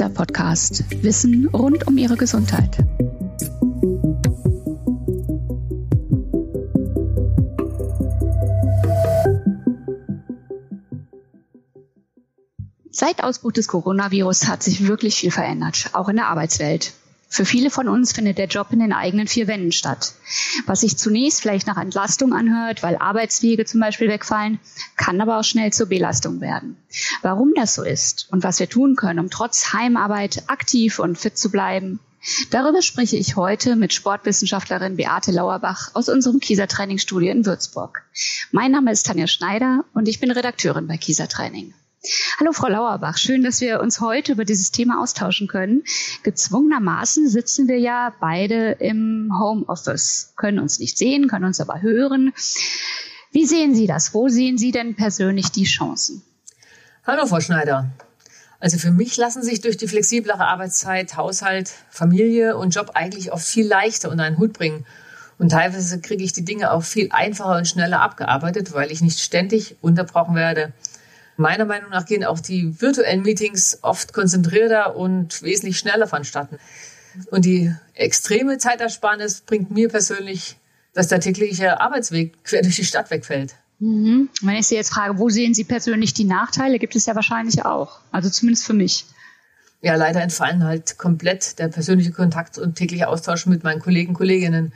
Kieser 0.00 0.08
Podcast. 0.08 0.82
Wissen 1.02 1.46
rund 1.48 1.86
um 1.86 1.98
Ihre 1.98 2.16
Gesundheit. 2.16 2.78
Seit 12.90 13.22
Ausbruch 13.22 13.52
des 13.52 13.68
Coronavirus 13.68 14.48
hat 14.48 14.62
sich 14.62 14.88
wirklich 14.88 15.16
viel 15.16 15.30
verändert, 15.30 15.90
auch 15.92 16.08
in 16.08 16.16
der 16.16 16.28
Arbeitswelt. 16.28 16.94
Für 17.32 17.44
viele 17.44 17.70
von 17.70 17.88
uns 17.88 18.12
findet 18.12 18.38
der 18.38 18.48
Job 18.48 18.72
in 18.72 18.80
den 18.80 18.92
eigenen 18.92 19.28
vier 19.28 19.46
Wänden 19.46 19.70
statt. 19.70 20.14
Was 20.66 20.80
sich 20.80 20.98
zunächst 20.98 21.40
vielleicht 21.40 21.68
nach 21.68 21.76
Entlastung 21.76 22.32
anhört, 22.32 22.82
weil 22.82 22.96
Arbeitswege 22.96 23.64
zum 23.64 23.78
Beispiel 23.78 24.08
wegfallen, 24.08 24.58
kann 24.96 25.20
aber 25.20 25.38
auch 25.38 25.44
schnell 25.44 25.72
zur 25.72 25.86
Belastung 25.86 26.40
werden. 26.40 26.76
Warum 27.22 27.52
das 27.54 27.76
so 27.76 27.84
ist 27.84 28.26
und 28.32 28.42
was 28.42 28.58
wir 28.58 28.68
tun 28.68 28.96
können, 28.96 29.20
um 29.20 29.30
trotz 29.30 29.72
Heimarbeit 29.72 30.42
aktiv 30.48 30.98
und 30.98 31.18
fit 31.18 31.38
zu 31.38 31.52
bleiben, 31.52 32.00
darüber 32.50 32.82
spreche 32.82 33.16
ich 33.16 33.36
heute 33.36 33.76
mit 33.76 33.92
Sportwissenschaftlerin 33.92 34.96
Beate 34.96 35.30
Lauerbach 35.30 35.92
aus 35.94 36.08
unserem 36.08 36.40
Kieser 36.40 36.66
Trainingsstudio 36.66 37.30
in 37.30 37.46
Würzburg. 37.46 38.02
Mein 38.50 38.72
Name 38.72 38.90
ist 38.90 39.06
Tanja 39.06 39.28
Schneider 39.28 39.84
und 39.94 40.08
ich 40.08 40.18
bin 40.18 40.32
Redakteurin 40.32 40.88
bei 40.88 40.96
Kieser 40.96 41.28
Training. 41.28 41.74
Hallo 42.38 42.52
Frau 42.52 42.68
Lauerbach, 42.68 43.18
schön, 43.18 43.44
dass 43.44 43.60
wir 43.60 43.80
uns 43.80 44.00
heute 44.00 44.32
über 44.32 44.46
dieses 44.46 44.70
Thema 44.70 45.02
austauschen 45.02 45.48
können. 45.48 45.82
Gezwungenermaßen 46.22 47.28
sitzen 47.28 47.68
wir 47.68 47.78
ja 47.78 48.14
beide 48.20 48.70
im 48.72 49.30
Homeoffice, 49.38 50.32
können 50.36 50.60
uns 50.60 50.78
nicht 50.78 50.96
sehen, 50.96 51.28
können 51.28 51.44
uns 51.44 51.60
aber 51.60 51.82
hören. 51.82 52.32
Wie 53.32 53.44
sehen 53.44 53.74
Sie 53.74 53.86
das? 53.86 54.14
Wo 54.14 54.28
sehen 54.28 54.56
Sie 54.56 54.72
denn 54.72 54.96
persönlich 54.96 55.50
die 55.50 55.64
Chancen? 55.64 56.22
Hallo 57.06 57.26
Frau 57.26 57.40
Schneider. 57.40 57.90
Also 58.60 58.78
für 58.78 58.92
mich 58.92 59.18
lassen 59.18 59.42
sich 59.42 59.60
durch 59.60 59.76
die 59.76 59.88
flexiblere 59.88 60.46
Arbeitszeit 60.46 61.18
Haushalt, 61.18 61.70
Familie 61.90 62.56
und 62.56 62.74
Job 62.74 62.92
eigentlich 62.94 63.30
oft 63.30 63.46
viel 63.46 63.66
leichter 63.66 64.10
unter 64.10 64.24
einen 64.24 64.38
Hut 64.38 64.54
bringen. 64.54 64.86
Und 65.36 65.50
teilweise 65.50 66.00
kriege 66.00 66.24
ich 66.24 66.32
die 66.32 66.46
Dinge 66.46 66.70
auch 66.70 66.82
viel 66.82 67.08
einfacher 67.12 67.58
und 67.58 67.68
schneller 67.68 68.00
abgearbeitet, 68.00 68.72
weil 68.72 68.90
ich 68.90 69.02
nicht 69.02 69.20
ständig 69.20 69.76
unterbrochen 69.82 70.34
werde. 70.34 70.72
Meiner 71.40 71.64
Meinung 71.64 71.88
nach 71.88 72.04
gehen 72.04 72.22
auch 72.22 72.38
die 72.38 72.82
virtuellen 72.82 73.22
Meetings 73.22 73.78
oft 73.80 74.12
konzentrierter 74.12 74.94
und 74.94 75.42
wesentlich 75.42 75.78
schneller 75.78 76.06
vonstatten. 76.06 76.58
Und 77.30 77.46
die 77.46 77.74
extreme 77.94 78.58
Zeitersparnis 78.58 79.40
bringt 79.40 79.70
mir 79.70 79.88
persönlich, 79.88 80.58
dass 80.92 81.08
der 81.08 81.20
tägliche 81.20 81.80
Arbeitsweg 81.80 82.44
quer 82.44 82.60
durch 82.60 82.76
die 82.76 82.84
Stadt 82.84 83.10
wegfällt. 83.10 83.54
Mhm. 83.78 84.28
Wenn 84.42 84.56
ich 84.56 84.66
Sie 84.66 84.74
jetzt 84.74 84.90
frage, 84.90 85.18
wo 85.18 85.30
sehen 85.30 85.54
Sie 85.54 85.64
persönlich 85.64 86.12
die 86.12 86.24
Nachteile, 86.24 86.78
gibt 86.78 86.94
es 86.94 87.06
ja 87.06 87.14
wahrscheinlich 87.14 87.64
auch. 87.64 88.00
Also 88.12 88.28
zumindest 88.28 88.66
für 88.66 88.74
mich. 88.74 89.06
Ja, 89.80 89.94
leider 89.94 90.20
entfallen 90.20 90.62
halt 90.62 90.98
komplett 90.98 91.58
der 91.58 91.68
persönliche 91.68 92.12
Kontakt 92.12 92.58
und 92.58 92.74
tägliche 92.74 93.08
Austausch 93.08 93.46
mit 93.46 93.64
meinen 93.64 93.80
Kollegen, 93.80 94.12
Kolleginnen, 94.12 94.74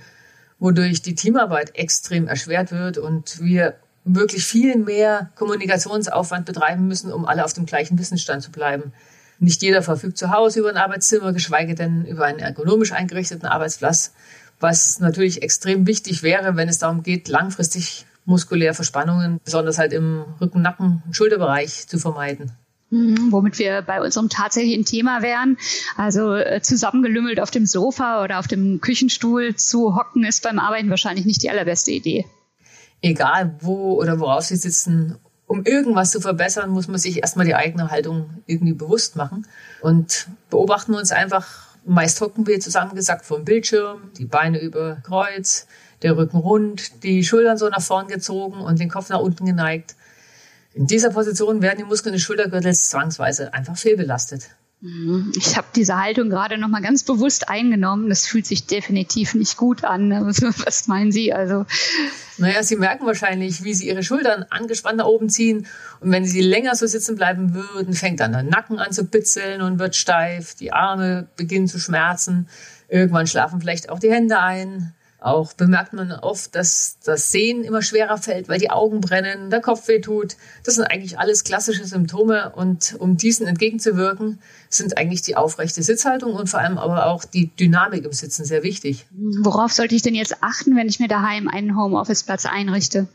wodurch 0.59 1.03
die 1.03 1.15
Teamarbeit 1.15 1.77
extrem 1.77 2.27
erschwert 2.27 2.73
wird 2.73 2.97
und 2.97 3.39
wir 3.42 3.77
wirklich 4.05 4.45
viel 4.45 4.77
mehr 4.77 5.31
Kommunikationsaufwand 5.35 6.45
betreiben 6.47 6.87
müssen, 6.87 7.13
um 7.13 7.25
alle 7.25 7.45
auf 7.45 7.55
dem 7.55 7.67
gleichen 7.67 7.99
Wissensstand 7.99 8.43
zu 8.43 8.51
bleiben. 8.51 8.93
Nicht 9.39 9.63
jeder 9.63 9.83
verfügt 9.83 10.19
zu 10.19 10.31
Hause 10.31 10.61
über 10.61 10.69
ein 10.69 10.77
Arbeitszimmer, 10.77 11.33
geschweige 11.33 11.75
denn 11.75 12.05
über 12.07 12.27
einen 12.27 12.39
ergonomisch 12.39 12.93
eingerichteten 12.93 13.47
Arbeitsplatz, 13.47 14.13
was 14.61 15.01
natürlich 15.01 15.43
extrem 15.43 15.87
wichtig 15.87 16.23
wäre, 16.23 16.57
wenn 16.57 16.69
es 16.69 16.79
darum 16.79 17.03
geht, 17.03 17.29
langfristig 17.29 18.07
muskulär 18.27 18.75
Verspannungen, 18.75 19.41
besonders 19.45 19.79
halt 19.79 19.93
im 19.93 20.25
Rücken, 20.41 20.63
Nacken 20.63 21.03
und 21.05 21.17
Schulterbereich 21.17 21.89
zu 21.89 21.99
vermeiden. 21.99 22.53
Mhm, 22.91 23.33
womit 23.33 23.59
wir 23.59 23.83
bei 23.83 24.01
unserem 24.01 24.29
tatsächlichen 24.29 24.85
Thema 24.85 25.21
wären. 25.21 25.59
Also 25.97 26.35
äh, 26.35 26.61
zusammengelümmelt 26.63 27.41
auf 27.41 27.51
dem 27.51 27.67
Sofa 27.67 28.23
oder 28.23 28.39
auf 28.39 28.47
dem 28.47 28.81
Küchenstuhl 28.81 29.57
zu 29.57 29.97
hocken, 29.97 30.25
ist 30.25 30.43
beim 30.43 30.59
Arbeiten 30.59 30.91
wahrscheinlich 30.91 31.27
nicht 31.27 31.43
die 31.43 31.51
allerbeste 31.51 31.91
Idee 31.91 32.25
egal 33.05 33.55
wo 33.61 34.01
oder 34.01 34.19
worauf 34.19 34.45
sie 34.45 34.57
sitzen, 34.57 35.19
um 35.47 35.65
irgendwas 35.65 36.11
zu 36.11 36.20
verbessern, 36.20 36.70
muss 36.70 36.89
man 36.89 36.98
sich 36.98 37.19
erstmal 37.19 37.47
die 37.47 37.55
eigene 37.55 37.91
Haltung 37.91 38.42
irgendwie 38.47 38.73
bewusst 38.73 39.15
machen 39.15 39.47
und 39.83 40.29
beobachten 40.51 40.92
wir 40.92 40.98
uns 40.98 41.13
einfach. 41.13 41.75
Meist 41.87 42.19
hocken 42.23 42.47
wir 42.47 42.61
zusammengesackt 42.61 43.27
vor 43.27 43.37
dem 43.37 43.45
Bildschirm, 43.45 44.11
die 44.17 44.25
Beine 44.25 44.59
über 44.59 44.97
Kreuz, 45.05 45.67
der 46.01 46.17
Rücken 46.17 46.39
rund, 46.39 47.05
die 47.05 47.23
Schultern 47.23 47.59
so 47.59 47.69
nach 47.69 47.83
vorn 47.83 48.09
gezogen 48.09 48.63
und 48.63 48.81
den 48.81 48.89
Kopf 48.89 49.11
nach 49.11 49.20
unten 49.20 49.45
geneigt. 49.45 49.95
In 50.73 50.87
dieser 50.87 51.11
Position 51.11 51.61
werden 51.61 51.79
die 51.79 51.85
Muskeln 51.85 52.14
des 52.14 52.23
Schultergürtels 52.23 52.89
zwangsweise 52.89 53.53
einfach 53.53 53.77
fehlbelastet. 53.77 54.48
Mhm. 54.84 55.33
Ich 55.34 55.56
habe 55.56 55.67
diese 55.74 55.98
Haltung 55.98 56.28
gerade 56.28 56.58
noch 56.58 56.68
mal 56.68 56.83
ganz 56.83 57.05
bewusst 57.05 57.48
eingenommen. 57.48 58.11
Das 58.11 58.27
fühlt 58.27 58.45
sich 58.45 58.67
definitiv 58.67 59.34
nicht 59.34 59.56
gut 59.56 59.83
an. 59.83 60.11
Was 60.67 60.89
meinen 60.89 61.11
Sie? 61.11 61.33
Also 61.33 61.64
naja, 62.36 62.62
Sie 62.62 62.77
merken 62.77 63.06
wahrscheinlich, 63.06 63.64
wie 63.64 63.72
Sie 63.72 63.89
Ihre 63.89 64.02
Schultern 64.02 64.45
angespannt 64.50 64.98
nach 64.98 65.06
oben 65.06 65.30
ziehen. 65.30 65.67
Und 66.00 66.11
wenn 66.12 66.27
Sie 66.27 66.42
länger 66.42 66.74
so 66.74 66.86
sitzen 66.86 67.17
bleiben 67.17 67.55
würden, 67.55 67.95
fängt 67.95 68.20
dann 68.20 68.33
der 68.33 68.42
Nacken 68.42 68.78
an 68.78 68.92
zu 68.92 69.05
bitzeln 69.05 69.62
und 69.62 69.78
wird 69.78 69.96
steif. 69.96 70.55
Die 70.55 70.72
Arme 70.72 71.28
beginnen 71.36 71.66
zu 71.66 71.78
schmerzen. 71.78 72.46
Irgendwann 72.89 73.27
schlafen 73.27 73.62
vielleicht 73.62 73.89
auch 73.89 73.98
die 73.98 74.12
Hände 74.12 74.39
ein. 74.39 74.92
Auch 75.24 75.55
bemerkt 75.55 75.95
man 75.95 76.12
oft, 76.12 76.55
dass 76.55 76.98
das 77.02 77.33
Sehen 77.33 77.64
immer 77.64 77.80
schwerer 77.80 78.18
fällt, 78.18 78.46
weil 78.51 78.58
die 78.58 78.68
Augen 78.68 79.01
brennen, 79.01 79.48
der 79.48 79.62
Kopf 79.62 79.89
weh 79.89 80.02
tut. 80.02 80.36
Das 80.64 80.74
sind 80.74 80.85
eigentlich 80.85 81.18
alles 81.18 81.45
klassische 81.45 81.86
Symptome 81.86 82.52
und 82.55 82.95
um 82.98 83.17
diesen 83.17 83.46
entgegenzuwirken, 83.46 84.39
sind 84.68 84.98
eigentlich 84.98 85.23
die 85.23 85.34
aufrechte 85.34 85.83
Sitzhaltung 85.83 86.34
und 86.34 86.51
vor 86.51 86.61
allem 86.61 86.77
aber 86.77 87.07
auch 87.07 87.24
die 87.24 87.46
Dynamik 87.57 88.05
im 88.05 88.13
Sitzen 88.13 88.45
sehr 88.45 88.63
wichtig. 88.63 89.07
Worauf 89.40 89.73
sollte 89.73 89.95
ich 89.95 90.02
denn 90.02 90.14
jetzt 90.14 90.42
achten, 90.42 90.77
wenn 90.77 90.89
ich 90.89 91.01
mir 91.01 91.08
daheim 91.08 91.48
einen 91.48 91.74
Homeoffice-Platz 91.74 92.45
einrichte? 92.45 93.08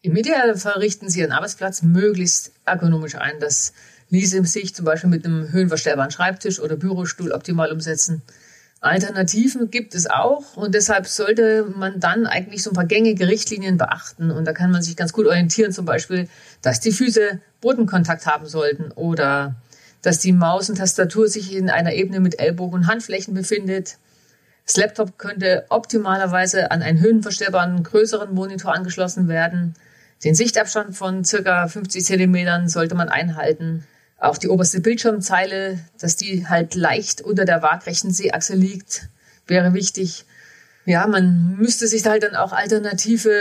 Im 0.00 0.16
Idealfall 0.16 0.78
richten 0.78 1.10
Sie 1.10 1.20
Ihren 1.20 1.32
Arbeitsplatz 1.32 1.82
möglichst 1.82 2.52
ergonomisch 2.64 3.16
ein. 3.16 3.38
Das 3.38 3.74
ließe 4.08 4.42
sich 4.46 4.74
zum 4.74 4.86
Beispiel 4.86 5.10
mit 5.10 5.26
einem 5.26 5.52
höhenverstellbaren 5.52 6.10
Schreibtisch 6.10 6.58
oder 6.58 6.76
Bürostuhl 6.76 7.32
optimal 7.32 7.70
umsetzen. 7.70 8.22
Alternativen 8.82 9.70
gibt 9.70 9.94
es 9.94 10.08
auch 10.08 10.56
und 10.56 10.74
deshalb 10.74 11.06
sollte 11.06 11.66
man 11.76 12.00
dann 12.00 12.26
eigentlich 12.26 12.62
so 12.62 12.70
ein 12.70 12.74
paar 12.74 12.86
gängige 12.86 13.28
Richtlinien 13.28 13.76
beachten 13.76 14.30
und 14.30 14.46
da 14.46 14.54
kann 14.54 14.70
man 14.70 14.82
sich 14.82 14.96
ganz 14.96 15.12
gut 15.12 15.26
orientieren, 15.26 15.70
zum 15.70 15.84
Beispiel, 15.84 16.28
dass 16.62 16.80
die 16.80 16.92
Füße 16.92 17.40
Bodenkontakt 17.60 18.24
haben 18.26 18.46
sollten 18.46 18.90
oder 18.92 19.54
dass 20.00 20.18
die 20.18 20.32
Maus 20.32 20.70
und 20.70 20.76
Tastatur 20.76 21.28
sich 21.28 21.54
in 21.54 21.68
einer 21.68 21.92
Ebene 21.92 22.20
mit 22.20 22.40
Ellbogen 22.40 22.80
und 22.80 22.86
Handflächen 22.86 23.34
befindet. 23.34 23.98
Das 24.64 24.78
Laptop 24.78 25.18
könnte 25.18 25.66
optimalerweise 25.68 26.70
an 26.70 26.80
einen 26.80 27.00
höhenverstellbaren 27.00 27.82
größeren 27.82 28.32
Monitor 28.32 28.74
angeschlossen 28.74 29.28
werden. 29.28 29.74
Den 30.24 30.34
Sichtabstand 30.34 30.96
von 30.96 31.22
circa 31.24 31.68
50 31.68 32.02
Zentimetern 32.02 32.68
sollte 32.68 32.94
man 32.94 33.10
einhalten. 33.10 33.86
Auch 34.20 34.36
die 34.36 34.48
oberste 34.48 34.80
Bildschirmzeile, 34.80 35.80
dass 35.98 36.16
die 36.16 36.46
halt 36.46 36.74
leicht 36.74 37.22
unter 37.22 37.46
der 37.46 37.62
waagrechten 37.62 38.12
Sehachse 38.12 38.54
liegt, 38.54 39.08
wäre 39.46 39.72
wichtig. 39.72 40.26
Ja, 40.84 41.06
man 41.06 41.56
müsste 41.56 41.88
sich 41.88 42.04
halt 42.06 42.22
dann 42.22 42.36
auch 42.36 42.52
alternative 42.52 43.32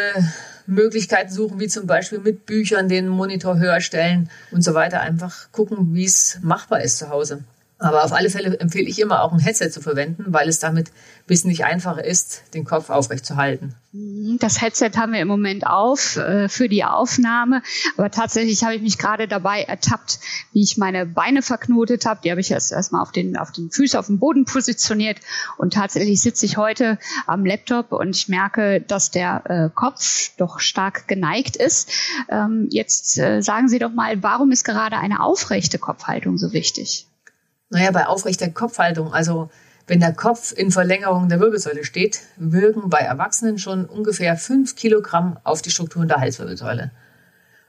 Möglichkeiten 0.67 1.31
suchen, 1.31 1.59
wie 1.59 1.67
zum 1.67 1.85
Beispiel 1.85 2.19
mit 2.19 2.45
Büchern 2.45 2.87
den 2.87 3.09
Monitor 3.09 3.59
höher 3.59 3.81
stellen 3.81 4.29
und 4.51 4.63
so 4.63 4.73
weiter. 4.73 5.01
Einfach 5.01 5.51
gucken, 5.51 5.93
wie 5.93 6.05
es 6.05 6.39
machbar 6.41 6.81
ist 6.81 6.97
zu 6.97 7.09
Hause. 7.09 7.43
Aber 7.81 8.03
auf 8.03 8.11
alle 8.11 8.29
Fälle 8.29 8.59
empfehle 8.59 8.89
ich 8.89 8.99
immer 8.99 9.23
auch 9.23 9.31
ein 9.31 9.39
Headset 9.39 9.69
zu 9.69 9.81
verwenden, 9.81 10.25
weil 10.27 10.49
es 10.49 10.59
damit 10.59 10.91
wesentlich 11.27 11.63
einfacher 11.63 12.03
ist, 12.03 12.43
den 12.53 12.65
Kopf 12.65 12.89
aufrecht 12.89 13.25
zu 13.25 13.37
halten. 13.37 13.73
Mhm, 13.93 14.37
das 14.39 14.61
Headset 14.61 14.91
haben 14.97 15.13
wir 15.13 15.21
im 15.21 15.29
Moment 15.29 15.65
auf 15.65 16.17
äh, 16.17 16.49
für 16.49 16.67
die 16.67 16.83
Aufnahme, 16.83 17.61
aber 17.95 18.11
tatsächlich 18.11 18.65
habe 18.65 18.75
ich 18.75 18.81
mich 18.81 18.97
gerade 18.97 19.29
dabei 19.29 19.61
ertappt, 19.61 20.19
wie 20.51 20.61
ich 20.61 20.77
meine 20.77 21.05
Beine 21.05 21.41
verknotet 21.41 22.05
habe. 22.05 22.19
Die 22.23 22.31
habe 22.31 22.41
ich 22.41 22.51
erst 22.51 22.73
erstmal 22.73 23.01
auf 23.01 23.13
den 23.13 23.37
auf 23.37 23.53
den 23.53 23.71
Füßen 23.71 23.97
auf 23.97 24.07
dem 24.07 24.19
Boden 24.19 24.43
positioniert 24.43 25.19
und 25.57 25.73
tatsächlich 25.73 26.19
sitze 26.19 26.45
ich 26.45 26.57
heute 26.57 26.99
am 27.27 27.45
Laptop 27.45 27.93
und 27.93 28.13
ich 28.13 28.27
merke, 28.27 28.81
dass 28.81 29.09
der 29.09 29.43
äh, 29.45 29.69
Kopf 29.73 30.31
doch 30.37 30.59
stark 30.59 31.07
geneigt 31.07 31.55
ist. 31.55 31.89
Ähm, 32.27 32.67
jetzt 32.71 33.17
äh, 33.17 33.41
sagen 33.41 33.69
Sie 33.69 33.79
doch 33.79 33.93
mal, 33.93 34.21
warum 34.21 34.51
ist 34.51 34.65
gerade 34.65 34.97
eine 34.97 35.23
aufrechte 35.23 35.79
Kopfhaltung 35.79 36.37
so 36.37 36.51
wichtig? 36.51 37.07
Naja, 37.69 37.91
bei 37.91 38.07
aufrechter 38.07 38.49
Kopfhaltung, 38.49 39.13
also 39.13 39.49
wenn 39.85 39.99
der 39.99 40.13
Kopf 40.13 40.51
in 40.51 40.71
Verlängerung 40.71 41.29
der 41.29 41.39
Wirbelsäule 41.39 41.83
steht, 41.83 42.21
wirken 42.37 42.89
bei 42.89 42.99
Erwachsenen 42.99 43.57
schon 43.57 43.85
ungefähr 43.85 44.37
fünf 44.37 44.75
Kilogramm 44.75 45.37
auf 45.43 45.61
die 45.61 45.71
Strukturen 45.71 46.07
der 46.07 46.19
Halswirbelsäule. 46.19 46.91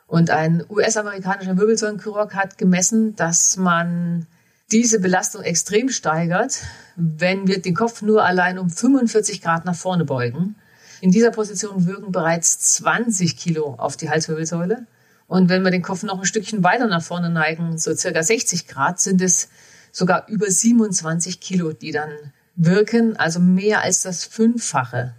Und 0.06 0.30
ein 0.30 0.64
US-amerikanischer 0.68 1.56
Wirbelsäulenchirurg 1.56 2.34
hat 2.34 2.58
gemessen, 2.58 3.14
dass 3.16 3.56
man 3.56 4.26
diese 4.72 5.00
Belastung 5.00 5.42
extrem 5.42 5.88
steigert, 5.88 6.58
wenn 6.96 7.46
wir 7.46 7.62
den 7.62 7.74
Kopf 7.74 8.02
nur 8.02 8.24
allein 8.24 8.58
um 8.58 8.70
45 8.70 9.40
Grad 9.40 9.64
nach 9.64 9.74
vorne 9.74 10.04
beugen. 10.04 10.56
In 11.00 11.10
dieser 11.10 11.30
Position 11.30 11.86
wirken 11.86 12.12
bereits 12.12 12.74
20 12.74 13.36
Kilo 13.36 13.74
auf 13.78 13.96
die 13.96 14.10
Halswirbelsäule. 14.10 14.86
Und 15.26 15.48
wenn 15.48 15.62
wir 15.62 15.70
den 15.70 15.82
Kopf 15.82 16.02
noch 16.02 16.18
ein 16.18 16.26
Stückchen 16.26 16.62
weiter 16.64 16.86
nach 16.86 17.02
vorne 17.02 17.30
neigen, 17.30 17.78
so 17.78 17.94
circa 17.94 18.22
60 18.22 18.66
Grad, 18.66 19.00
sind 19.00 19.22
es 19.22 19.48
sogar 19.92 20.28
über 20.28 20.50
27 20.50 21.40
Kilo, 21.40 21.72
die 21.72 21.92
dann 21.92 22.10
wirken, 22.56 23.16
also 23.16 23.40
mehr 23.40 23.82
als 23.82 24.02
das 24.02 24.24
Fünffache. 24.24 25.14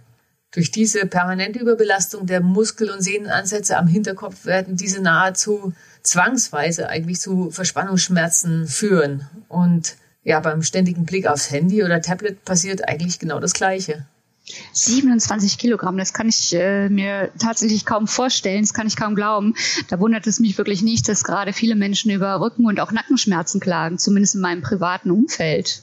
Durch 0.52 0.70
diese 0.70 1.06
permanente 1.06 1.58
Überbelastung 1.58 2.26
der 2.26 2.40
Muskel- 2.42 2.90
und 2.90 3.00
Sehnenansätze 3.00 3.76
am 3.78 3.86
Hinterkopf 3.86 4.44
werden 4.44 4.76
diese 4.76 5.00
nahezu 5.00 5.72
zwangsweise 6.02 6.88
eigentlich 6.88 7.20
zu 7.20 7.50
Verspannungsschmerzen 7.50 8.66
führen. 8.66 9.26
Und 9.48 9.96
ja, 10.22 10.40
beim 10.40 10.62
ständigen 10.62 11.06
Blick 11.06 11.26
aufs 11.26 11.50
Handy 11.50 11.82
oder 11.82 12.02
Tablet 12.02 12.44
passiert 12.44 12.86
eigentlich 12.86 13.18
genau 13.18 13.40
das 13.40 13.54
Gleiche. 13.54 14.06
27 14.72 15.58
Kilogramm, 15.58 15.96
das 15.96 16.12
kann 16.12 16.28
ich 16.28 16.54
äh, 16.54 16.88
mir 16.88 17.30
tatsächlich 17.38 17.86
kaum 17.86 18.06
vorstellen, 18.06 18.62
das 18.62 18.74
kann 18.74 18.86
ich 18.86 18.96
kaum 18.96 19.14
glauben. 19.14 19.54
Da 19.88 20.00
wundert 20.00 20.26
es 20.26 20.40
mich 20.40 20.58
wirklich 20.58 20.82
nicht, 20.82 21.08
dass 21.08 21.24
gerade 21.24 21.52
viele 21.52 21.76
Menschen 21.76 22.10
über 22.10 22.40
Rücken- 22.40 22.66
und 22.66 22.80
auch 22.80 22.92
Nackenschmerzen 22.92 23.60
klagen, 23.60 23.98
zumindest 23.98 24.34
in 24.34 24.40
meinem 24.40 24.62
privaten 24.62 25.10
Umfeld. 25.10 25.82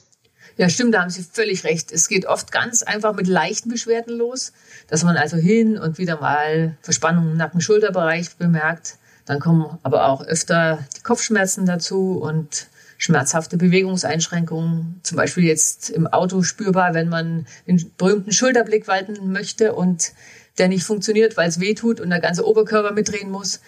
Ja, 0.56 0.68
stimmt, 0.68 0.92
da 0.94 1.00
haben 1.00 1.10
Sie 1.10 1.22
völlig 1.22 1.64
recht. 1.64 1.90
Es 1.90 2.06
geht 2.06 2.26
oft 2.26 2.52
ganz 2.52 2.82
einfach 2.82 3.14
mit 3.14 3.26
leichten 3.26 3.70
Beschwerden 3.70 4.18
los, 4.18 4.52
dass 4.88 5.04
man 5.04 5.16
also 5.16 5.38
hin 5.38 5.78
und 5.78 5.96
wieder 5.96 6.20
mal 6.20 6.76
Verspannungen 6.82 7.32
im 7.32 7.36
Nacken-Schulterbereich 7.38 8.36
bemerkt. 8.36 8.96
Dann 9.24 9.40
kommen 9.40 9.78
aber 9.82 10.08
auch 10.08 10.22
öfter 10.22 10.84
die 10.96 11.02
Kopfschmerzen 11.02 11.64
dazu 11.64 12.18
und 12.20 12.66
schmerzhafte 13.00 13.56
Bewegungseinschränkungen, 13.56 15.00
zum 15.02 15.16
Beispiel 15.16 15.44
jetzt 15.44 15.88
im 15.88 16.06
Auto 16.06 16.42
spürbar, 16.42 16.92
wenn 16.92 17.08
man 17.08 17.46
den 17.66 17.90
berühmten 17.96 18.30
Schulterblick 18.30 18.86
walten 18.88 19.32
möchte 19.32 19.72
und 19.72 20.12
der 20.58 20.68
nicht 20.68 20.84
funktioniert, 20.84 21.38
weil 21.38 21.48
es 21.48 21.60
weh 21.60 21.72
tut 21.72 21.98
und 21.98 22.10
der 22.10 22.20
ganze 22.20 22.46
Oberkörper 22.46 22.92
mitdrehen 22.92 23.30
muss. 23.30 23.60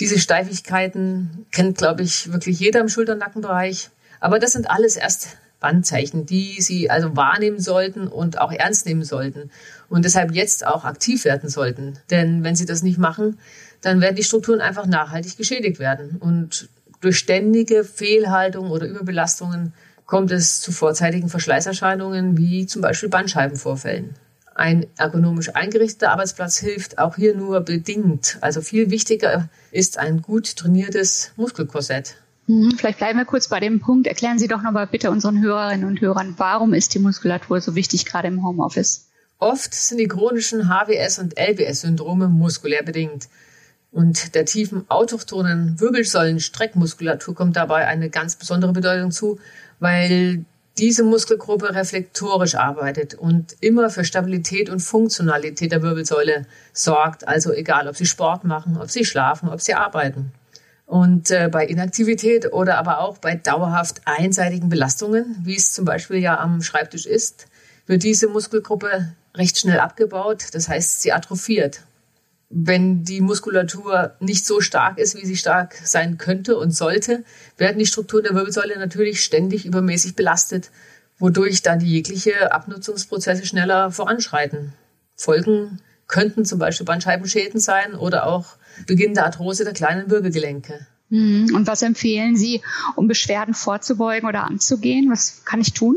Diese 0.00 0.18
Steifigkeiten 0.18 1.44
kennt, 1.52 1.76
glaube 1.76 2.02
ich, 2.02 2.32
wirklich 2.32 2.58
jeder 2.60 2.80
im 2.80 2.88
Schulter-Nackenbereich. 2.88 3.90
Aber 4.20 4.38
das 4.38 4.52
sind 4.52 4.70
alles 4.70 4.96
erst 4.96 5.36
Wandzeichen, 5.60 6.24
die 6.24 6.62
Sie 6.62 6.88
also 6.88 7.14
wahrnehmen 7.14 7.60
sollten 7.60 8.08
und 8.08 8.40
auch 8.40 8.52
ernst 8.52 8.86
nehmen 8.86 9.04
sollten 9.04 9.50
und 9.90 10.06
deshalb 10.06 10.32
jetzt 10.32 10.66
auch 10.66 10.84
aktiv 10.84 11.26
werden 11.26 11.50
sollten. 11.50 11.98
Denn 12.10 12.42
wenn 12.42 12.56
Sie 12.56 12.64
das 12.64 12.82
nicht 12.82 12.98
machen, 12.98 13.38
dann 13.82 14.00
werden 14.00 14.16
die 14.16 14.24
Strukturen 14.24 14.62
einfach 14.62 14.86
nachhaltig 14.86 15.36
geschädigt 15.36 15.78
werden. 15.78 16.16
Und 16.20 16.70
durch 17.00 17.18
ständige 17.18 17.84
Fehlhaltung 17.84 18.70
oder 18.70 18.86
Überbelastungen 18.86 19.72
kommt 20.06 20.30
es 20.30 20.60
zu 20.60 20.72
vorzeitigen 20.72 21.28
Verschleißerscheinungen 21.28 22.36
wie 22.36 22.66
zum 22.66 22.82
Beispiel 22.82 23.08
Bandscheibenvorfällen. 23.08 24.14
Ein 24.54 24.86
ergonomisch 24.96 25.54
eingerichteter 25.54 26.10
Arbeitsplatz 26.10 26.58
hilft 26.58 26.98
auch 26.98 27.14
hier 27.14 27.36
nur 27.36 27.60
bedingt. 27.60 28.38
Also 28.40 28.60
viel 28.60 28.90
wichtiger 28.90 29.48
ist 29.70 29.98
ein 29.98 30.20
gut 30.20 30.56
trainiertes 30.56 31.32
Muskelkorsett. 31.36 32.16
Mhm, 32.48 32.72
vielleicht 32.76 32.98
bleiben 32.98 33.18
wir 33.18 33.26
kurz 33.26 33.48
bei 33.48 33.60
dem 33.60 33.78
Punkt. 33.78 34.06
Erklären 34.06 34.38
Sie 34.38 34.48
doch 34.48 34.62
nochmal 34.62 34.86
bitte 34.86 35.10
unseren 35.10 35.40
Hörerinnen 35.42 35.86
und 35.86 36.00
Hörern, 36.00 36.34
warum 36.38 36.74
ist 36.74 36.94
die 36.94 36.98
Muskulatur 36.98 37.60
so 37.60 37.74
wichtig, 37.74 38.06
gerade 38.06 38.28
im 38.28 38.44
Homeoffice? 38.44 39.06
Oft 39.38 39.74
sind 39.74 39.98
die 39.98 40.08
chronischen 40.08 40.68
HWS- 40.68 41.20
und 41.20 41.38
LBS-Syndrome 41.38 42.28
muskulär 42.28 42.82
bedingt. 42.82 43.28
Und 43.90 44.34
der 44.34 44.44
tiefen 44.44 44.84
autochthonen 44.88 45.80
Wirbelsäulenstreckmuskulatur 45.80 47.34
kommt 47.34 47.56
dabei 47.56 47.86
eine 47.86 48.10
ganz 48.10 48.36
besondere 48.36 48.72
Bedeutung 48.72 49.10
zu, 49.10 49.38
weil 49.80 50.44
diese 50.76 51.02
Muskelgruppe 51.02 51.74
reflektorisch 51.74 52.54
arbeitet 52.54 53.14
und 53.14 53.56
immer 53.60 53.90
für 53.90 54.04
Stabilität 54.04 54.70
und 54.70 54.80
Funktionalität 54.80 55.72
der 55.72 55.82
Wirbelsäule 55.82 56.46
sorgt. 56.72 57.26
Also 57.26 57.52
egal, 57.52 57.88
ob 57.88 57.96
sie 57.96 58.06
Sport 58.06 58.44
machen, 58.44 58.76
ob 58.76 58.90
sie 58.90 59.04
schlafen, 59.04 59.48
ob 59.48 59.60
sie 59.60 59.74
arbeiten. 59.74 60.32
Und 60.86 61.30
äh, 61.30 61.48
bei 61.50 61.66
Inaktivität 61.66 62.52
oder 62.52 62.78
aber 62.78 63.00
auch 63.00 63.18
bei 63.18 63.34
dauerhaft 63.34 64.02
einseitigen 64.04 64.68
Belastungen, 64.68 65.36
wie 65.42 65.56
es 65.56 65.72
zum 65.72 65.84
Beispiel 65.84 66.18
ja 66.18 66.38
am 66.38 66.62
Schreibtisch 66.62 67.06
ist, 67.06 67.46
wird 67.86 68.04
diese 68.04 68.28
Muskelgruppe 68.28 69.12
recht 69.34 69.58
schnell 69.58 69.80
abgebaut. 69.80 70.46
Das 70.52 70.68
heißt, 70.68 71.02
sie 71.02 71.12
atrophiert 71.12 71.82
wenn 72.50 73.04
die 73.04 73.20
Muskulatur 73.20 74.16
nicht 74.20 74.46
so 74.46 74.60
stark 74.60 74.98
ist, 74.98 75.14
wie 75.16 75.26
sie 75.26 75.36
stark 75.36 75.74
sein 75.84 76.16
könnte 76.16 76.56
und 76.56 76.70
sollte, 76.70 77.24
werden 77.58 77.78
die 77.78 77.86
Strukturen 77.86 78.24
der 78.24 78.34
Wirbelsäule 78.34 78.78
natürlich 78.78 79.22
ständig 79.22 79.66
übermäßig 79.66 80.16
belastet, 80.16 80.70
wodurch 81.18 81.62
dann 81.62 81.78
die 81.78 81.90
jegliche 81.90 82.52
Abnutzungsprozesse 82.52 83.44
schneller 83.44 83.90
voranschreiten. 83.90 84.72
Folgen 85.14 85.80
könnten 86.06 86.46
zum 86.46 86.58
Beispiel 86.58 86.86
Bandscheibenschäden 86.86 87.60
sein 87.60 87.94
oder 87.94 88.26
auch 88.26 88.56
Beginn 88.86 89.14
der 89.14 89.26
Arthrose 89.26 89.64
der 89.64 89.74
kleinen 89.74 90.10
Wirbelgelenke. 90.10 90.86
Mhm. 91.10 91.54
Und 91.54 91.66
was 91.66 91.82
empfehlen 91.82 92.36
Sie, 92.36 92.62
um 92.96 93.08
Beschwerden 93.08 93.52
vorzubeugen 93.52 94.28
oder 94.28 94.44
anzugehen? 94.44 95.10
Was 95.10 95.44
kann 95.44 95.60
ich 95.60 95.74
tun? 95.74 95.96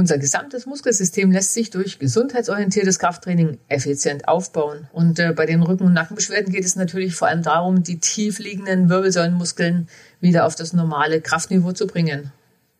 Unser 0.00 0.16
gesamtes 0.16 0.64
Muskelsystem 0.64 1.30
lässt 1.30 1.52
sich 1.52 1.68
durch 1.68 1.98
gesundheitsorientiertes 1.98 2.98
Krafttraining 2.98 3.58
effizient 3.68 4.28
aufbauen. 4.28 4.88
Und 4.94 5.18
äh, 5.18 5.34
bei 5.36 5.44
den 5.44 5.62
Rücken- 5.62 5.84
und 5.84 5.92
Nackenbeschwerden 5.92 6.50
geht 6.50 6.64
es 6.64 6.74
natürlich 6.74 7.14
vor 7.14 7.28
allem 7.28 7.42
darum, 7.42 7.82
die 7.82 7.98
tief 7.98 8.38
liegenden 8.38 8.88
Wirbelsäulenmuskeln 8.88 9.90
wieder 10.22 10.46
auf 10.46 10.54
das 10.54 10.72
normale 10.72 11.20
Kraftniveau 11.20 11.72
zu 11.72 11.86
bringen. 11.86 12.32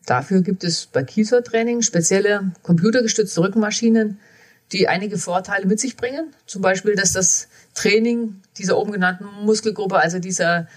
Dafür 0.06 0.40
gibt 0.40 0.64
es 0.64 0.86
bei 0.86 1.02
Kiefer-Training 1.02 1.82
spezielle 1.82 2.52
computergestützte 2.62 3.42
Rückenmaschinen, 3.42 4.18
die 4.72 4.88
einige 4.88 5.18
Vorteile 5.18 5.66
mit 5.66 5.78
sich 5.78 5.98
bringen. 5.98 6.32
Zum 6.46 6.62
Beispiel, 6.62 6.94
dass 6.94 7.12
das 7.12 7.48
Training 7.74 8.40
dieser 8.56 8.78
oben 8.78 8.92
genannten 8.92 9.26
Muskelgruppe, 9.44 9.96
also 9.96 10.20
dieser 10.20 10.68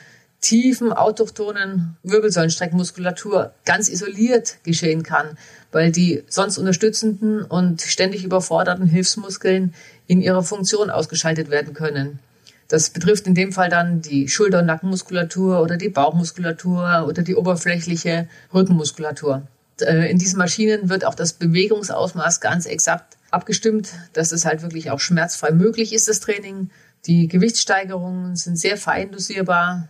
tiefen, 0.43 0.91
autochthonen 0.91 1.97
Wirbelsäulenstreckmuskulatur 2.03 3.53
ganz 3.65 3.87
isoliert 3.87 4.57
geschehen 4.63 5.01
kann, 5.01 5.37
weil 5.71 5.91
die 5.91 6.23
sonst 6.27 6.57
unterstützenden 6.57 7.43
und 7.43 7.81
ständig 7.81 8.23
überforderten 8.23 8.85
Hilfsmuskeln 8.85 9.73
in 10.05 10.21
ihrer 10.21 10.43
Funktion 10.43 10.89
ausgeschaltet 10.89 11.49
werden 11.49 11.73
können. 11.73 12.19
Das 12.67 12.89
betrifft 12.89 13.25
in 13.25 13.35
dem 13.35 13.53
Fall 13.53 13.69
dann 13.69 14.01
die 14.01 14.27
Schulter- 14.27 14.59
und 14.59 14.65
Nackenmuskulatur 14.65 15.61
oder 15.61 15.77
die 15.77 15.89
Bauchmuskulatur 15.89 17.05
oder 17.07 17.21
die 17.21 17.35
oberflächliche 17.35 18.27
Rückenmuskulatur. 18.53 19.43
Äh, 19.79 20.11
in 20.11 20.17
diesen 20.17 20.37
Maschinen 20.37 20.89
wird 20.89 21.05
auch 21.05 21.15
das 21.15 21.33
Bewegungsausmaß 21.33 22.41
ganz 22.41 22.65
exakt 22.65 23.17
abgestimmt, 23.31 23.89
dass 24.11 24.31
es 24.31 24.45
halt 24.45 24.61
wirklich 24.61 24.91
auch 24.91 24.99
schmerzfrei 24.99 25.51
möglich 25.51 25.93
ist, 25.93 26.09
das 26.09 26.19
Training. 26.19 26.69
Die 27.05 27.27
Gewichtssteigerungen 27.27 28.35
sind 28.35 28.57
sehr 28.57 28.77
fein 28.77 29.11
dosierbar 29.11 29.89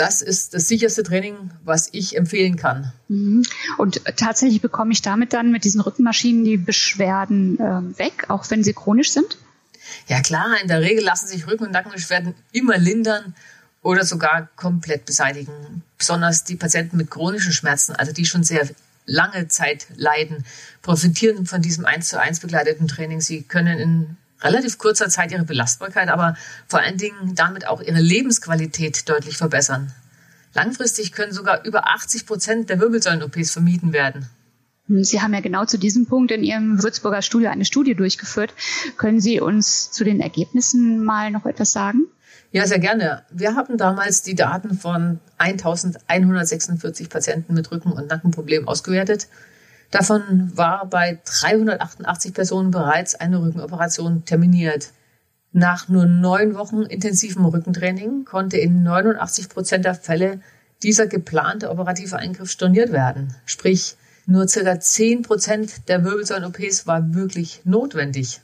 das 0.00 0.22
ist 0.22 0.54
das 0.54 0.68
sicherste 0.68 1.02
Training, 1.02 1.50
was 1.64 1.88
ich 1.92 2.16
empfehlen 2.16 2.56
kann. 2.56 2.92
Mhm. 3.08 3.44
Und 3.76 4.02
tatsächlich 4.16 4.60
bekomme 4.60 4.92
ich 4.92 5.02
damit 5.02 5.32
dann 5.32 5.50
mit 5.50 5.64
diesen 5.64 5.80
Rückenmaschinen 5.80 6.44
die 6.44 6.56
Beschwerden 6.56 7.58
äh, 7.58 7.98
weg, 7.98 8.26
auch 8.28 8.48
wenn 8.50 8.62
sie 8.62 8.72
chronisch 8.72 9.12
sind? 9.12 9.38
Ja 10.06 10.20
klar, 10.20 10.56
in 10.62 10.68
der 10.68 10.80
Regel 10.80 11.04
lassen 11.04 11.26
sich 11.26 11.46
Rücken- 11.46 11.66
und 11.66 11.72
Nackenbeschwerden 11.72 12.34
immer 12.52 12.76
lindern 12.78 13.34
oder 13.82 14.04
sogar 14.04 14.48
komplett 14.56 15.06
beseitigen. 15.06 15.82
Besonders 15.96 16.44
die 16.44 16.56
Patienten 16.56 16.96
mit 16.96 17.10
chronischen 17.10 17.52
Schmerzen, 17.52 17.94
also 17.94 18.12
die 18.12 18.26
schon 18.26 18.44
sehr 18.44 18.68
lange 19.06 19.48
Zeit 19.48 19.86
leiden, 19.96 20.44
profitieren 20.82 21.46
von 21.46 21.62
diesem 21.62 21.86
1 21.86 22.08
zu 22.08 22.20
1 22.20 22.40
begleiteten 22.40 22.88
Training. 22.88 23.20
Sie 23.20 23.42
können 23.42 23.78
in 23.78 24.16
relativ 24.40 24.78
kurzer 24.78 25.08
Zeit 25.08 25.32
ihre 25.32 25.44
Belastbarkeit, 25.44 26.08
aber 26.08 26.36
vor 26.66 26.80
allen 26.80 26.96
Dingen 26.96 27.34
damit 27.34 27.66
auch 27.66 27.80
ihre 27.80 28.00
Lebensqualität 28.00 29.08
deutlich 29.08 29.36
verbessern. 29.36 29.92
Langfristig 30.54 31.12
können 31.12 31.32
sogar 31.32 31.64
über 31.64 31.88
80 31.88 32.26
Prozent 32.26 32.70
der 32.70 32.80
Wirbelsäulen-OPs 32.80 33.50
vermieden 33.50 33.92
werden. 33.92 34.28
Sie 34.88 35.20
haben 35.20 35.34
ja 35.34 35.40
genau 35.40 35.66
zu 35.66 35.78
diesem 35.78 36.06
Punkt 36.06 36.30
in 36.30 36.42
Ihrem 36.42 36.82
Würzburger 36.82 37.20
Studio 37.20 37.50
eine 37.50 37.66
Studie 37.66 37.94
durchgeführt. 37.94 38.54
Können 38.96 39.20
Sie 39.20 39.38
uns 39.38 39.90
zu 39.90 40.02
den 40.02 40.20
Ergebnissen 40.20 41.04
mal 41.04 41.30
noch 41.30 41.44
etwas 41.44 41.72
sagen? 41.72 42.06
Ja, 42.52 42.66
sehr 42.66 42.78
gerne. 42.78 43.24
Wir 43.30 43.54
haben 43.54 43.76
damals 43.76 44.22
die 44.22 44.34
Daten 44.34 44.78
von 44.78 45.20
1146 45.36 47.10
Patienten 47.10 47.52
mit 47.52 47.70
Rücken- 47.70 47.92
und 47.92 48.08
Nackenproblemen 48.08 48.66
ausgewertet 48.66 49.28
Davon 49.90 50.52
war 50.54 50.86
bei 50.86 51.18
388 51.24 52.34
Personen 52.34 52.70
bereits 52.70 53.14
eine 53.14 53.40
Rückenoperation 53.40 54.24
terminiert. 54.24 54.92
Nach 55.52 55.88
nur 55.88 56.04
neun 56.04 56.54
Wochen 56.54 56.82
intensivem 56.82 57.46
Rückentraining 57.46 58.24
konnte 58.26 58.58
in 58.58 58.82
89 58.82 59.48
Prozent 59.48 59.84
der 59.86 59.94
Fälle 59.94 60.40
dieser 60.82 61.06
geplante 61.06 61.70
operative 61.70 62.16
Eingriff 62.16 62.50
storniert 62.50 62.92
werden. 62.92 63.34
Sprich, 63.46 63.96
nur 64.26 64.46
circa 64.46 64.78
10 64.78 65.22
Prozent 65.22 65.88
der 65.88 66.04
Wirbelsäulen-OPs 66.04 66.86
war 66.86 67.14
wirklich 67.14 67.62
notwendig. 67.64 68.42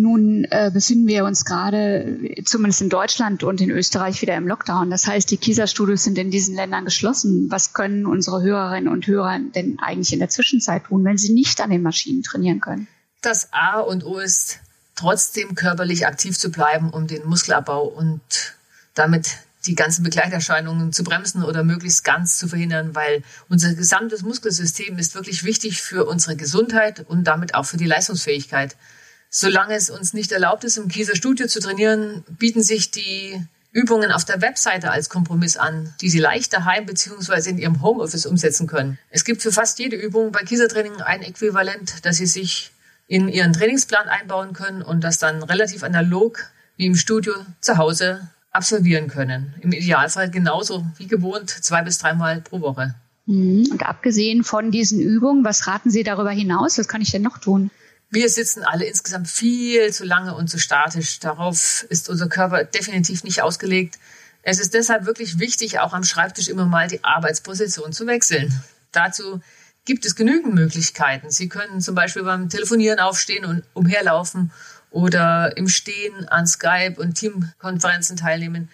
Nun 0.00 0.44
äh, 0.44 0.70
befinden 0.72 1.08
wir 1.08 1.24
uns 1.24 1.44
gerade, 1.44 2.18
zumindest 2.44 2.82
in 2.82 2.88
Deutschland 2.88 3.42
und 3.42 3.60
in 3.60 3.70
Österreich, 3.70 4.22
wieder 4.22 4.36
im 4.36 4.46
Lockdown. 4.46 4.90
Das 4.90 5.06
heißt, 5.06 5.30
die 5.30 5.38
KISA-Studios 5.38 6.04
sind 6.04 6.18
in 6.18 6.30
diesen 6.30 6.54
Ländern 6.54 6.84
geschlossen. 6.84 7.50
Was 7.50 7.72
können 7.72 8.06
unsere 8.06 8.42
Hörerinnen 8.42 8.92
und 8.92 9.06
Hörer 9.06 9.40
denn 9.54 9.78
eigentlich 9.80 10.12
in 10.12 10.20
der 10.20 10.28
Zwischenzeit 10.28 10.84
tun, 10.84 11.04
wenn 11.04 11.18
sie 11.18 11.32
nicht 11.32 11.60
an 11.60 11.70
den 11.70 11.82
Maschinen 11.82 12.22
trainieren 12.22 12.60
können? 12.60 12.86
Das 13.22 13.52
A 13.52 13.80
und 13.80 14.04
O 14.04 14.18
ist, 14.18 14.60
trotzdem 14.94 15.54
körperlich 15.54 16.06
aktiv 16.06 16.38
zu 16.38 16.50
bleiben, 16.50 16.90
um 16.90 17.06
den 17.06 17.26
Muskelabbau 17.26 17.84
und 17.84 18.20
damit 18.94 19.38
die 19.66 19.74
ganzen 19.74 20.02
Begleiterscheinungen 20.02 20.92
zu 20.92 21.04
bremsen 21.04 21.42
oder 21.42 21.62
möglichst 21.62 22.04
ganz 22.04 22.38
zu 22.38 22.48
verhindern, 22.48 22.94
weil 22.94 23.22
unser 23.48 23.74
gesamtes 23.74 24.22
Muskelsystem 24.22 24.98
ist 24.98 25.14
wirklich 25.14 25.44
wichtig 25.44 25.82
für 25.82 26.04
unsere 26.06 26.36
Gesundheit 26.36 27.04
und 27.08 27.24
damit 27.24 27.54
auch 27.54 27.64
für 27.64 27.76
die 27.76 27.86
Leistungsfähigkeit. 27.86 28.76
Solange 29.30 29.74
es 29.74 29.90
uns 29.90 30.14
nicht 30.14 30.32
erlaubt 30.32 30.64
ist, 30.64 30.78
im 30.78 30.88
Kieser 30.88 31.16
Studio 31.16 31.46
zu 31.46 31.60
trainieren, 31.60 32.24
bieten 32.38 32.62
sich 32.62 32.90
die 32.90 33.42
Übungen 33.72 34.10
auf 34.10 34.24
der 34.24 34.40
Webseite 34.40 34.90
als 34.90 35.10
Kompromiss 35.10 35.56
an, 35.56 35.94
die 36.00 36.08
Sie 36.08 36.18
leicht 36.18 36.52
daheim 36.52 36.86
bzw. 36.86 37.50
in 37.50 37.58
Ihrem 37.58 37.82
Homeoffice 37.82 38.26
umsetzen 38.26 38.66
können. 38.66 38.98
Es 39.10 39.24
gibt 39.24 39.42
für 39.42 39.52
fast 39.52 39.78
jede 39.78 39.96
Übung 39.96 40.32
bei 40.32 40.42
Kieser 40.42 40.68
Training 40.68 41.00
ein 41.02 41.22
Äquivalent, 41.22 42.04
das 42.04 42.16
Sie 42.16 42.26
sich 42.26 42.72
in 43.06 43.28
Ihren 43.28 43.52
Trainingsplan 43.52 44.08
einbauen 44.08 44.54
können 44.54 44.82
und 44.82 45.04
das 45.04 45.18
dann 45.18 45.42
relativ 45.42 45.82
analog 45.82 46.50
wie 46.76 46.86
im 46.86 46.94
Studio 46.94 47.34
zu 47.60 47.76
Hause 47.76 48.28
absolvieren 48.50 49.08
können. 49.08 49.54
Im 49.60 49.72
Idealfall 49.72 50.30
genauso 50.30 50.86
wie 50.96 51.06
gewohnt 51.06 51.50
zwei 51.50 51.82
bis 51.82 51.98
dreimal 51.98 52.40
pro 52.40 52.60
Woche. 52.60 52.94
Mhm. 53.26 53.66
Und 53.70 53.86
abgesehen 53.86 54.42
von 54.42 54.70
diesen 54.70 55.00
Übungen, 55.00 55.44
was 55.44 55.66
raten 55.66 55.90
Sie 55.90 56.02
darüber 56.02 56.30
hinaus? 56.30 56.78
Was 56.78 56.88
kann 56.88 57.02
ich 57.02 57.10
denn 57.10 57.22
noch 57.22 57.38
tun? 57.38 57.70
Wir 58.10 58.30
sitzen 58.30 58.62
alle 58.62 58.86
insgesamt 58.86 59.28
viel 59.28 59.92
zu 59.92 60.04
lange 60.04 60.34
und 60.34 60.48
zu 60.48 60.58
statisch. 60.58 61.20
Darauf 61.20 61.84
ist 61.90 62.08
unser 62.08 62.28
Körper 62.28 62.64
definitiv 62.64 63.22
nicht 63.22 63.42
ausgelegt. 63.42 63.98
Es 64.42 64.58
ist 64.58 64.72
deshalb 64.72 65.04
wirklich 65.04 65.38
wichtig, 65.38 65.78
auch 65.78 65.92
am 65.92 66.04
Schreibtisch 66.04 66.48
immer 66.48 66.64
mal 66.64 66.88
die 66.88 67.04
Arbeitsposition 67.04 67.92
zu 67.92 68.06
wechseln. 68.06 68.62
Dazu 68.92 69.40
gibt 69.84 70.06
es 70.06 70.16
genügend 70.16 70.54
Möglichkeiten. 70.54 71.30
Sie 71.30 71.50
können 71.50 71.82
zum 71.82 71.94
Beispiel 71.94 72.22
beim 72.22 72.48
Telefonieren 72.48 72.98
aufstehen 72.98 73.44
und 73.44 73.64
umherlaufen 73.74 74.52
oder 74.90 75.56
im 75.58 75.68
Stehen 75.68 76.28
an 76.28 76.46
Skype 76.46 76.94
und 76.96 77.14
Teamkonferenzen 77.14 78.16
teilnehmen. 78.16 78.70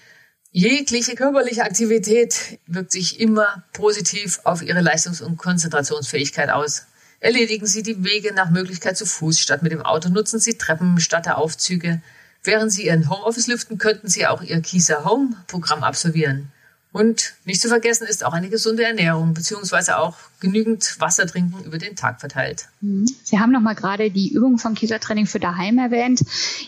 Jegliche 0.53 1.17
körperliche 1.17 1.65
Aktivität 1.65 2.61
wirkt 2.69 2.93
sich 2.93 3.19
immer 3.19 3.65
positiv 3.73 4.39
auf 4.45 4.63
Ihre 4.63 4.81
Leistungs- 4.81 5.21
und 5.21 5.37
Konzentrationsfähigkeit 5.37 6.51
aus. 6.51 6.87
Erledigen 7.21 7.67
Sie 7.67 7.83
die 7.83 8.05
Wege 8.05 8.35
nach 8.35 8.51
Möglichkeit 8.51 8.97
zu 8.97 9.07
Fuß 9.07 9.39
statt 9.39 9.63
mit 9.63 9.73
dem 9.73 9.83
Auto. 9.83 10.09
Nutzen 10.09 10.41
Sie 10.41 10.59
Treppen 10.59 11.01
statt 11.01 11.27
der 11.27 11.39
Aufzüge. 11.39 12.03
Während 12.43 12.71
Sie 12.73 12.87
Ihren 12.87 13.09
Homeoffice 13.09 13.47
lüften, 13.47 13.79
könnten 13.79 14.09
Sie 14.09 14.27
auch 14.27 14.43
Ihr 14.43 14.61
Kieser 14.61 15.05
Home 15.05 15.37
Programm 15.47 15.83
absolvieren. 15.83 16.53
Und 16.95 17.35
nicht 17.45 17.61
zu 17.61 17.67
vergessen 17.67 18.07
ist 18.07 18.25
auch 18.25 18.35
eine 18.35 18.49
gesunde 18.49 18.85
Ernährung 18.85 19.35
beziehungsweise 19.35 19.99
auch 19.99 20.15
genügend 20.39 21.01
Wasser 21.01 21.27
trinken 21.27 21.65
über 21.65 21.77
den 21.77 21.97
Tag 21.97 22.21
verteilt. 22.21 22.69
Mhm. 22.83 23.07
Sie 23.25 23.41
haben 23.41 23.51
noch 23.51 23.61
mal 23.61 23.75
gerade 23.75 24.13
die 24.13 24.33
Übung 24.33 24.59
von 24.59 24.75
Kiesertraining 24.75 25.27
für 25.27 25.41
daheim 25.41 25.79
erwähnt. 25.79 26.21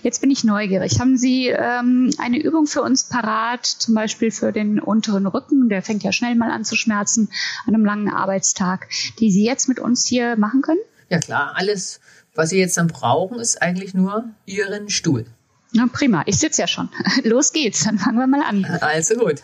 Jetzt 0.02 0.20
bin 0.20 0.32
ich 0.32 0.42
neugierig. 0.42 0.98
Haben 0.98 1.16
Sie 1.16 1.46
ähm, 1.46 2.10
eine 2.18 2.42
Übung 2.42 2.66
für 2.66 2.82
uns 2.82 3.04
parat, 3.04 3.66
zum 3.66 3.94
Beispiel 3.94 4.32
für 4.32 4.50
den 4.50 4.80
unteren 4.80 5.28
Rücken? 5.28 5.68
Der 5.68 5.80
fängt 5.80 6.02
ja 6.02 6.10
schnell 6.10 6.34
mal 6.34 6.50
an 6.50 6.64
zu 6.64 6.74
schmerzen 6.74 7.28
an 7.64 7.76
einem 7.76 7.84
langen 7.84 8.08
Arbeitstag, 8.08 8.88
die 9.20 9.30
Sie 9.30 9.44
jetzt 9.44 9.68
mit 9.68 9.78
uns 9.78 10.08
hier 10.08 10.34
machen 10.34 10.60
können? 10.60 10.80
Ja 11.08 11.20
klar, 11.20 11.52
alles, 11.54 12.00
was 12.34 12.50
Sie 12.50 12.58
jetzt 12.58 12.76
dann 12.78 12.88
brauchen, 12.88 13.38
ist 13.38 13.62
eigentlich 13.62 13.94
nur 13.94 14.24
Ihren 14.44 14.90
Stuhl. 14.90 15.26
Na 15.70 15.86
prima, 15.86 16.24
ich 16.26 16.38
sitze 16.38 16.62
ja 16.62 16.66
schon. 16.66 16.88
Los 17.22 17.52
geht's, 17.52 17.84
dann 17.84 18.00
fangen 18.00 18.18
wir 18.18 18.26
mal 18.26 18.42
an. 18.42 18.64
Also 18.80 19.14
gut. 19.14 19.40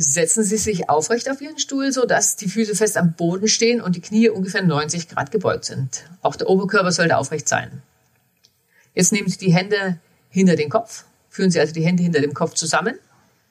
Setzen 0.00 0.44
Sie 0.44 0.58
sich 0.58 0.88
aufrecht 0.88 1.28
auf 1.28 1.40
Ihren 1.40 1.58
Stuhl, 1.58 1.90
sodass 1.90 2.36
die 2.36 2.48
Füße 2.48 2.76
fest 2.76 2.96
am 2.96 3.14
Boden 3.14 3.48
stehen 3.48 3.80
und 3.80 3.96
die 3.96 4.00
Knie 4.00 4.28
ungefähr 4.28 4.62
90 4.62 5.08
Grad 5.08 5.32
gebeugt 5.32 5.64
sind. 5.64 6.04
Auch 6.22 6.36
der 6.36 6.48
Oberkörper 6.48 6.92
sollte 6.92 7.16
aufrecht 7.16 7.48
sein. 7.48 7.82
Jetzt 8.94 9.10
nehmen 9.10 9.28
Sie 9.28 9.38
die 9.38 9.52
Hände 9.52 9.98
hinter 10.30 10.54
den 10.54 10.70
Kopf. 10.70 11.04
Führen 11.28 11.50
Sie 11.50 11.58
also 11.58 11.74
die 11.74 11.84
Hände 11.84 12.04
hinter 12.04 12.20
dem 12.20 12.32
Kopf 12.32 12.54
zusammen. 12.54 12.94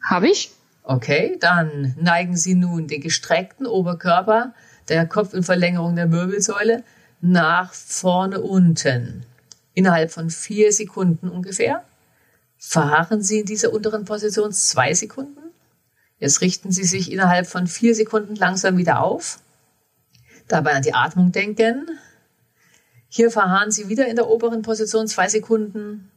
Habe 0.02 0.30
ich. 0.30 0.52
Okay, 0.84 1.36
dann 1.42 1.94
neigen 2.00 2.38
Sie 2.38 2.56
nun 2.56 2.88
den 2.88 3.02
gestreckten 3.02 3.68
Oberkörper, 3.68 4.54
der 4.88 5.06
Kopf 5.06 5.34
in 5.34 5.44
Verlängerung 5.44 5.98
der 5.98 6.14
Wirbelsäule, 6.14 6.86
nach 7.20 7.74
vorne 7.74 8.40
unten. 8.40 9.26
Innerhalb 9.74 10.12
von 10.12 10.30
vier 10.30 10.72
Sekunden 10.72 11.28
ungefähr. 11.28 11.84
Fahren 12.58 13.22
Sie 13.22 13.42
in 13.42 13.46
dieser 13.46 13.74
unteren 13.74 14.06
Position 14.06 14.54
zwei 14.54 14.94
Sekunden. 14.94 15.47
Jetzt 16.20 16.42
richten 16.42 16.72
Sie 16.72 16.84
sich 16.84 17.12
innerhalb 17.12 17.48
von 17.48 17.68
vier 17.68 17.94
Sekunden 17.94 18.36
langsam 18.36 18.78
wieder 18.78 19.02
auf. 19.02 19.40
Dabei 20.48 20.74
an 20.74 20.82
die 20.82 20.94
Atmung 20.94 21.32
denken. 21.32 21.88
Hier 23.10 23.32
verharren 23.32 23.72
Sie 23.72 23.90
wieder 23.90 24.08
in 24.08 24.16
der 24.16 24.28
oberen 24.28 24.62
Position 24.62 25.08
zwei 25.08 25.28
Sekunden 25.30 26.10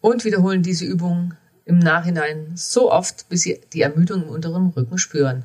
und 0.00 0.24
wiederholen 0.24 0.62
diese 0.62 0.84
Übung 0.84 1.34
im 1.64 1.78
Nachhinein 1.78 2.52
so 2.54 2.90
oft, 2.90 3.28
bis 3.28 3.42
Sie 3.42 3.60
die 3.72 3.82
Ermüdung 3.82 4.24
im 4.24 4.28
unteren 4.28 4.68
Rücken 4.68 4.98
spüren. 4.98 5.44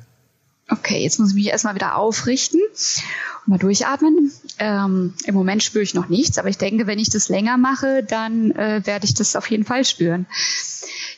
Okay, 0.68 1.02
jetzt 1.02 1.18
muss 1.18 1.30
ich 1.30 1.34
mich 1.34 1.46
erstmal 1.48 1.74
wieder 1.74 1.96
aufrichten 1.96 2.60
und 2.60 3.48
mal 3.48 3.58
durchatmen. 3.58 4.30
Ähm, 4.58 5.14
Im 5.24 5.34
Moment 5.34 5.64
spüre 5.64 5.82
ich 5.82 5.94
noch 5.94 6.08
nichts, 6.08 6.38
aber 6.38 6.48
ich 6.48 6.58
denke, 6.58 6.86
wenn 6.86 7.00
ich 7.00 7.10
das 7.10 7.28
länger 7.28 7.56
mache, 7.56 8.04
dann 8.04 8.52
äh, 8.52 8.80
werde 8.84 9.04
ich 9.04 9.14
das 9.14 9.34
auf 9.34 9.50
jeden 9.50 9.64
Fall 9.64 9.84
spüren. 9.84 10.26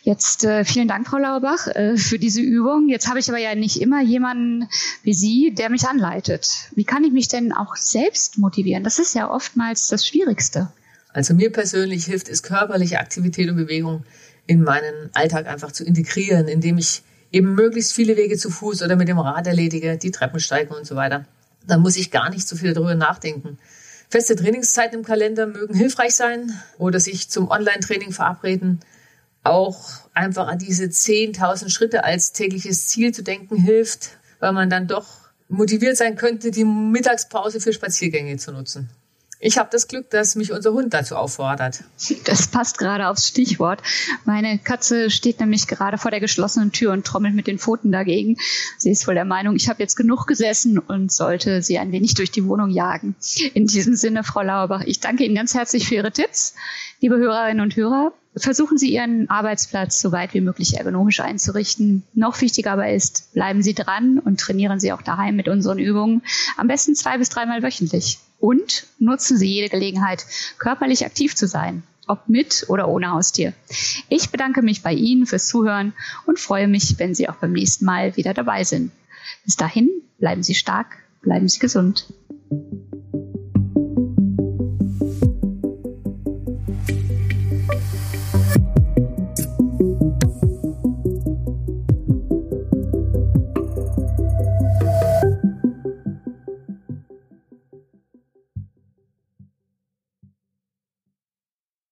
Jetzt 0.05 0.45
äh, 0.45 0.65
vielen 0.65 0.89
Dank, 0.89 1.07
Frau 1.07 1.19
Lauerbach, 1.19 1.69
äh, 1.69 1.97
für 1.97 2.19
diese 2.19 2.41
Übung. 2.41 2.89
Jetzt 2.89 3.09
habe 3.09 3.21
ich 3.21 3.29
aber 3.29 3.39
ja 3.39 3.55
nicht 3.55 3.81
immer 3.81 4.03
jemanden 4.03 4.69
wie 5.05 5.15
Sie, 5.15 5.55
der 5.57 5.71
mich 5.71 5.87
anleitet. 5.87 6.49
Wie 6.75 6.83
kann 6.83 7.05
ich 7.05 7.13
mich 7.13 7.29
denn 7.29 7.53
auch 7.53 7.77
selbst 7.77 8.37
motivieren? 8.37 8.83
Das 8.83 8.99
ist 8.99 9.15
ja 9.15 9.31
oftmals 9.31 9.87
das 9.87 10.05
Schwierigste. 10.05 10.73
Also 11.13 11.35
mir 11.35 11.53
persönlich 11.53 12.07
hilft 12.07 12.29
es, 12.29 12.43
körperliche 12.43 12.99
Aktivität 12.99 13.49
und 13.49 13.57
Bewegung 13.57 14.03
in 14.49 14.65
meinen 14.65 15.11
Alltag 15.15 15.47
einfach 15.47 15.71
zu 15.71 15.85
integrieren, 15.85 16.49
indem 16.49 16.79
ich 16.79 17.03
eben 17.31 17.55
möglichst 17.55 17.93
viele 17.93 18.17
Wege 18.17 18.37
zu 18.37 18.51
Fuß 18.51 18.83
oder 18.83 18.97
mit 18.97 19.07
dem 19.07 19.21
Rad 19.21 19.47
erledige, 19.47 19.99
die 19.99 20.11
Treppen 20.11 20.41
steige 20.41 20.75
und 20.75 20.85
so 20.85 20.97
weiter. 20.97 21.27
Dann 21.69 21.81
muss 21.81 21.97
ich 21.97 22.11
gar 22.11 22.29
nicht 22.29 22.49
so 22.49 22.57
viel 22.57 22.75
darüber 22.75 22.97
nachdenken. 22.97 23.57
Feste 24.11 24.35
Trainingszeiten 24.35 24.99
im 24.99 25.05
Kalender 25.05 25.47
mögen 25.47 25.75
hilfreich 25.75 26.17
sein 26.17 26.53
oder 26.77 26.99
sich 26.99 27.31
zum 27.31 27.49
Online-Training 27.49 28.11
verabreden 28.11 28.81
auch 29.43 29.81
einfach 30.15 30.47
an 30.47 30.59
diese 30.59 30.85
10.000 30.85 31.69
Schritte 31.71 32.05
als 32.05 32.33
tägliches 32.33 32.87
Ziel 32.87 33.13
zu 33.13 33.23
denken 33.23 33.57
hilft, 33.57 34.11
weil 34.41 34.53
man 34.53 34.71
dann 34.71 34.87
doch 34.87 35.07
motiviert 35.49 35.97
sein 35.97 36.17
könnte, 36.17 36.51
die 36.51 36.65
Mittagspause 36.65 37.61
für 37.61 37.73
Spaziergänge 37.73 38.37
zu 38.37 38.53
nutzen. 38.53 38.91
Ich 39.45 39.59
habe 39.59 39.69
das 39.73 39.89
Glück, 39.89 40.09
dass 40.11 40.37
mich 40.37 40.53
unser 40.53 40.73
Hund 40.73 40.95
dazu 40.95 41.17
auffordert. 41.17 41.83
Das 42.27 42.47
passt 42.47 42.79
gerade 42.79 43.09
aufs 43.09 43.27
Stichwort. 43.27 43.83
Meine 44.25 44.57
Katze 44.61 45.11
steht 45.11 45.41
nämlich 45.41 45.67
gerade 45.67 45.99
vor 45.99 46.13
der 46.13 46.21
geschlossenen 46.21 46.71
Tür 46.71 46.93
und 46.93 47.05
trommelt 47.05 47.35
mit 47.35 47.49
den 47.49 47.59
Pfoten 47.59 47.91
dagegen. 47.91 48.37
Sie 48.79 48.93
ist 48.93 49.09
wohl 49.09 49.15
der 49.15 49.25
Meinung, 49.25 49.57
ich 49.57 49.69
habe 49.69 49.83
jetzt 49.83 49.97
genug 49.97 50.29
gesessen 50.29 50.79
und 50.79 51.11
sollte 51.11 51.61
sie 51.61 51.79
ein 51.79 51.91
wenig 51.91 52.15
durch 52.15 52.31
die 52.31 52.47
Wohnung 52.47 52.71
jagen. 52.71 53.17
In 53.53 53.67
diesem 53.67 53.97
Sinne, 53.97 54.23
Frau 54.23 54.43
Lauerbach, 54.43 54.83
ich 54.87 55.01
danke 55.01 55.25
Ihnen 55.25 55.35
ganz 55.35 55.55
herzlich 55.55 55.89
für 55.89 55.97
Ihre 55.97 56.13
Tipps. 56.13 56.55
Liebe 57.01 57.17
Hörerinnen 57.17 57.63
und 57.63 57.75
Hörer, 57.75 58.13
versuchen 58.37 58.79
Sie 58.79 58.93
Ihren 58.93 59.29
Arbeitsplatz 59.29 60.01
so 60.01 60.13
weit 60.13 60.35
wie 60.35 60.41
möglich 60.41 60.77
ergonomisch 60.77 61.21
einzurichten. 61.21 62.03
Noch 62.15 62.41
wichtiger 62.41 62.73
aber 62.73 62.91
ist, 62.91 63.33
bleiben 63.35 63.63
Sie 63.63 63.75
dran 63.75 64.19
und 64.19 64.41
trainieren 64.41 64.81
Sie 64.81 64.93
auch 64.93 65.03
daheim 65.03 65.37
mit 65.37 65.49
unseren 65.49 65.79
Übungen. 65.79 66.23
Am 66.57 66.69
besten 66.69 66.95
zwei 66.95 67.19
bis 67.19 67.29
dreimal 67.29 67.63
wöchentlich. 67.63 68.19
Und 68.39 68.87
nutzen 68.99 69.37
Sie 69.37 69.47
jede 69.47 69.69
Gelegenheit, 69.69 70.27
körperlich 70.59 71.05
aktiv 71.05 71.37
zu 71.37 71.47
sein. 71.47 71.83
Ob 72.09 72.29
mit 72.29 72.65
oder 72.69 72.89
ohne 72.89 73.13
Haustier. 73.13 73.53
Ich 74.09 74.31
bedanke 74.31 74.63
mich 74.63 74.83
bei 74.83 74.93
Ihnen 74.93 75.27
fürs 75.27 75.47
Zuhören 75.47 75.93
und 76.27 76.41
freue 76.41 76.67
mich, 76.67 76.99
wenn 76.99 77.15
Sie 77.15 77.29
auch 77.29 77.37
beim 77.37 77.53
nächsten 77.53 77.85
Mal 77.85 78.17
wieder 78.17 78.35
dabei 78.35 78.65
sind. 78.65 78.91
Bis 79.45 79.57
dahin, 79.57 79.89
bleiben 80.19 80.43
Sie 80.43 80.55
stark, 80.55 80.97
bleiben 81.23 81.49
Sie 81.49 81.61
gesund. 81.61 82.07